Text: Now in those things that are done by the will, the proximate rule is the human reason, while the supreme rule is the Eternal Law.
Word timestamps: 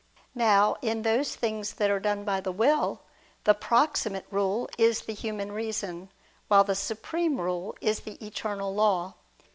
Now 0.33 0.77
in 0.81 1.03
those 1.03 1.35
things 1.35 1.73
that 1.73 1.91
are 1.91 1.99
done 1.99 2.23
by 2.23 2.41
the 2.41 2.51
will, 2.51 3.01
the 3.43 3.53
proximate 3.53 4.25
rule 4.31 4.67
is 4.79 5.01
the 5.01 5.13
human 5.13 5.51
reason, 5.51 6.09
while 6.47 6.63
the 6.63 6.73
supreme 6.73 7.39
rule 7.39 7.75
is 7.81 7.99
the 7.99 8.15
Eternal 8.25 8.73
Law. 8.73 9.13